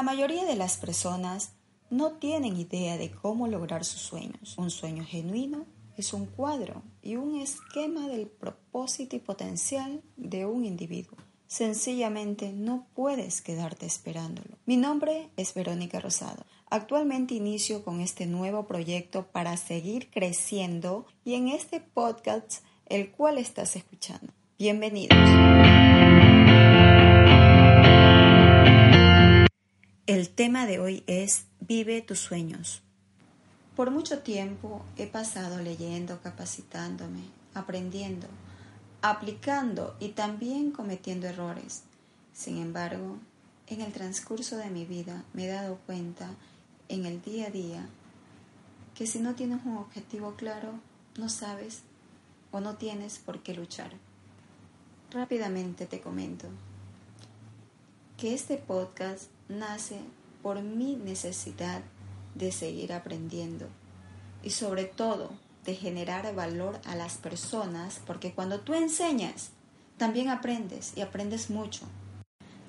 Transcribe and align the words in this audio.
La 0.00 0.04
mayoría 0.04 0.46
de 0.46 0.56
las 0.56 0.78
personas 0.78 1.52
no 1.90 2.12
tienen 2.12 2.56
idea 2.56 2.96
de 2.96 3.10
cómo 3.10 3.48
lograr 3.48 3.84
sus 3.84 4.00
sueños. 4.00 4.56
Un 4.56 4.70
sueño 4.70 5.04
genuino 5.04 5.66
es 5.98 6.14
un 6.14 6.24
cuadro 6.24 6.82
y 7.02 7.16
un 7.16 7.38
esquema 7.38 8.08
del 8.08 8.26
propósito 8.26 9.14
y 9.16 9.18
potencial 9.18 10.00
de 10.16 10.46
un 10.46 10.64
individuo. 10.64 11.18
Sencillamente 11.48 12.50
no 12.50 12.86
puedes 12.94 13.42
quedarte 13.42 13.84
esperándolo. 13.84 14.56
Mi 14.64 14.78
nombre 14.78 15.28
es 15.36 15.52
Verónica 15.52 16.00
Rosado. 16.00 16.46
Actualmente 16.70 17.34
inicio 17.34 17.84
con 17.84 18.00
este 18.00 18.24
nuevo 18.24 18.66
proyecto 18.66 19.26
para 19.26 19.58
seguir 19.58 20.08
creciendo 20.10 21.04
y 21.26 21.34
en 21.34 21.48
este 21.48 21.78
podcast 21.78 22.64
el 22.86 23.10
cual 23.10 23.36
estás 23.36 23.76
escuchando. 23.76 24.32
Bienvenidos. 24.58 25.18
El 30.10 30.28
tema 30.28 30.66
de 30.66 30.80
hoy 30.80 31.04
es 31.06 31.44
Vive 31.60 32.02
tus 32.02 32.18
sueños. 32.18 32.82
Por 33.76 33.92
mucho 33.92 34.18
tiempo 34.22 34.82
he 34.96 35.06
pasado 35.06 35.62
leyendo, 35.62 36.20
capacitándome, 36.20 37.20
aprendiendo, 37.54 38.26
aplicando 39.02 39.94
y 40.00 40.08
también 40.08 40.72
cometiendo 40.72 41.28
errores. 41.28 41.84
Sin 42.32 42.58
embargo, 42.58 43.18
en 43.68 43.82
el 43.82 43.92
transcurso 43.92 44.56
de 44.56 44.68
mi 44.68 44.84
vida 44.84 45.22
me 45.32 45.44
he 45.44 45.52
dado 45.52 45.78
cuenta 45.86 46.28
en 46.88 47.06
el 47.06 47.22
día 47.22 47.46
a 47.46 47.50
día 47.50 47.88
que 48.96 49.06
si 49.06 49.20
no 49.20 49.36
tienes 49.36 49.64
un 49.64 49.76
objetivo 49.76 50.34
claro, 50.34 50.72
no 51.18 51.28
sabes 51.28 51.82
o 52.50 52.58
no 52.58 52.74
tienes 52.74 53.20
por 53.20 53.44
qué 53.44 53.54
luchar. 53.54 53.92
Rápidamente 55.12 55.86
te 55.86 56.00
comento 56.00 56.48
que 58.20 58.34
este 58.34 58.58
podcast 58.58 59.30
nace 59.48 59.98
por 60.42 60.60
mi 60.60 60.94
necesidad 60.94 61.80
de 62.34 62.52
seguir 62.52 62.92
aprendiendo 62.92 63.66
y 64.42 64.50
sobre 64.50 64.84
todo 64.84 65.30
de 65.64 65.74
generar 65.74 66.34
valor 66.34 66.78
a 66.84 66.96
las 66.96 67.16
personas 67.16 68.02
porque 68.06 68.34
cuando 68.34 68.60
tú 68.60 68.74
enseñas 68.74 69.52
también 69.96 70.28
aprendes 70.28 70.92
y 70.96 71.00
aprendes 71.00 71.48
mucho. 71.48 71.86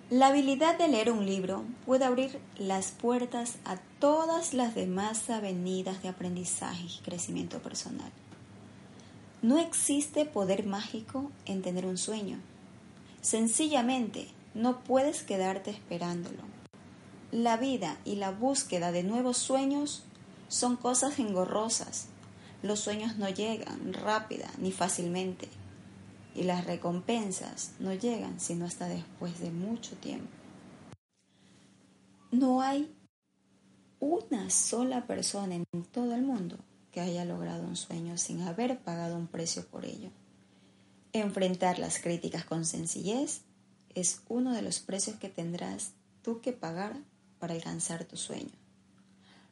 La 0.09 0.27
habilidad 0.27 0.77
de 0.77 0.87
leer 0.87 1.11
un 1.11 1.25
libro 1.25 1.65
puede 1.85 2.05
abrir 2.05 2.39
las 2.57 2.91
puertas 2.91 3.57
a 3.65 3.75
todas 3.99 4.53
las 4.53 4.73
demás 4.73 5.29
avenidas 5.29 6.01
de 6.01 6.07
aprendizaje 6.07 6.85
y 6.85 7.03
crecimiento 7.03 7.61
personal. 7.61 8.11
No 9.41 9.57
existe 9.57 10.23
poder 10.23 10.65
mágico 10.65 11.29
en 11.45 11.61
tener 11.61 11.85
un 11.85 11.97
sueño. 11.97 12.39
Sencillamente, 13.21 14.29
no 14.53 14.83
puedes 14.83 15.23
quedarte 15.23 15.71
esperándolo. 15.71 16.43
La 17.31 17.57
vida 17.57 17.97
y 18.03 18.15
la 18.15 18.31
búsqueda 18.31 18.91
de 18.91 19.03
nuevos 19.03 19.37
sueños 19.37 20.03
son 20.49 20.75
cosas 20.75 21.17
engorrosas. 21.19 22.07
Los 22.61 22.79
sueños 22.79 23.17
no 23.17 23.29
llegan 23.29 23.93
rápida 23.93 24.49
ni 24.57 24.71
fácilmente 24.71 25.47
y 26.35 26.43
las 26.43 26.65
recompensas 26.65 27.71
no 27.79 27.93
llegan 27.93 28.39
sino 28.39 28.65
hasta 28.65 28.87
después 28.87 29.39
de 29.39 29.51
mucho 29.51 29.95
tiempo. 29.95 30.29
No 32.31 32.61
hay 32.61 32.93
una 33.99 34.49
sola 34.49 35.05
persona 35.05 35.55
en 35.55 35.65
todo 35.91 36.15
el 36.15 36.21
mundo 36.21 36.57
que 36.91 37.01
haya 37.01 37.23
logrado 37.25 37.63
un 37.63 37.75
sueño 37.75 38.17
sin 38.17 38.41
haber 38.41 38.79
pagado 38.79 39.15
un 39.15 39.27
precio 39.27 39.65
por 39.67 39.85
ello. 39.85 40.09
Enfrentar 41.13 41.79
las 41.79 41.99
críticas 41.99 42.45
con 42.45 42.65
sencillez 42.65 43.41
es 43.95 44.21
uno 44.27 44.53
de 44.53 44.61
los 44.61 44.79
precios 44.79 45.17
que 45.17 45.29
tendrás 45.29 45.91
tú 46.21 46.41
que 46.41 46.53
pagar 46.53 46.97
para 47.39 47.53
alcanzar 47.53 48.05
tu 48.05 48.17
sueño. 48.17 48.51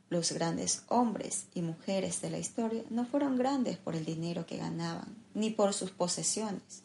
Los 0.10 0.32
grandes 0.32 0.84
hombres 0.88 1.48
y 1.54 1.62
mujeres 1.62 2.22
de 2.22 2.32
la 2.32 2.40
historia 2.40 2.84
no 2.90 3.06
fueron 3.06 3.38
grandes 3.38 3.78
por 3.78 3.96
el 3.96 4.06
dinero 4.06 4.46
que 4.46 4.58
ganaban, 4.58 5.16
ni 5.36 5.52
por 5.52 5.74
sus 5.74 5.92
posesiones. 5.92 6.84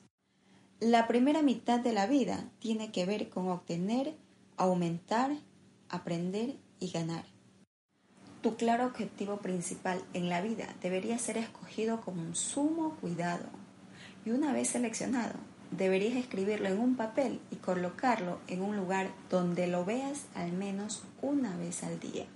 La 0.81 1.07
primera 1.07 1.43
mitad 1.43 1.81
de 1.81 1.93
la 1.93 2.07
vida 2.07 2.51
tiene 2.59 2.93
que 2.93 3.07
ver 3.07 3.31
con 3.31 3.49
obtener, 3.49 4.15
aumentar, 4.57 5.33
aprender 5.89 6.57
y 6.81 6.91
ganar. 6.91 7.25
Tu 8.43 8.57
claro 8.57 8.85
objetivo 8.85 9.39
principal 9.39 10.05
en 10.13 10.29
la 10.29 10.43
vida 10.43 10.75
debería 10.83 11.19
ser 11.19 11.39
escogido 11.39 12.03
con 12.03 12.19
un 12.19 12.35
sumo 12.35 12.97
cuidado 13.01 13.47
y 14.27 14.31
una 14.33 14.53
vez 14.53 14.69
seleccionado, 14.69 15.35
deberías 15.71 16.17
escribirlo 16.17 16.69
en 16.69 16.79
un 16.79 16.97
papel 16.97 17.41
y 17.51 17.57
colocarlo 17.57 18.39
en 18.49 18.63
un 18.63 18.77
lugar 18.77 19.11
donde 19.31 19.67
lo 19.67 19.85
veas 19.85 20.27
al 20.35 20.53
menos 20.53 21.03
una 21.23 21.57
vez 21.57 21.83
al 21.83 22.01
día. 22.01 22.27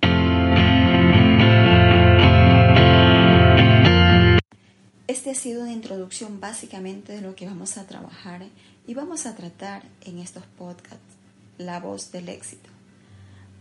Este 5.08 5.30
ha 5.30 5.34
sido 5.34 5.62
una 5.62 5.72
introducción 5.72 6.38
básicamente 6.38 7.12
de 7.12 7.22
lo 7.22 7.34
que 7.34 7.46
vamos 7.46 7.78
a 7.78 7.86
trabajar 7.86 8.46
y 8.86 8.94
vamos 8.94 9.24
a 9.24 9.34
tratar 9.34 9.82
en 10.04 10.18
estos 10.18 10.44
podcasts, 10.46 11.16
La 11.56 11.80
voz 11.80 12.12
del 12.12 12.28
éxito. 12.28 12.68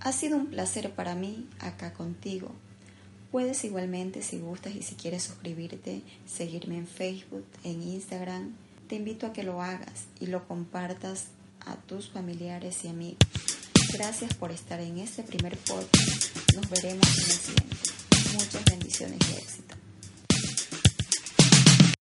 Ha 0.01 0.11
sido 0.11 0.37
un 0.37 0.47
placer 0.47 0.91
para 0.93 1.15
mí 1.15 1.47
acá 1.59 1.93
contigo. 1.93 2.51
Puedes 3.31 3.63
igualmente, 3.63 4.21
si 4.21 4.39
gustas 4.39 4.75
y 4.75 4.83
si 4.83 4.95
quieres 4.95 5.23
suscribirte, 5.23 6.01
seguirme 6.25 6.77
en 6.77 6.87
Facebook, 6.87 7.45
en 7.63 7.81
Instagram, 7.81 8.53
te 8.87 8.95
invito 8.95 9.27
a 9.27 9.33
que 9.33 9.43
lo 9.43 9.61
hagas 9.61 10.05
y 10.19 10.27
lo 10.27 10.47
compartas 10.47 11.25
a 11.65 11.75
tus 11.75 12.09
familiares 12.09 12.85
y 12.85 12.87
amigos. 12.87 13.19
Gracias 13.93 14.33
por 14.33 14.51
estar 14.51 14.79
en 14.79 14.99
este 14.99 15.23
primer 15.23 15.57
podcast. 15.57 16.53
Nos 16.55 16.69
veremos 16.69 17.07
en 17.17 17.23
el 17.23 17.31
siguiente. 17.31 17.66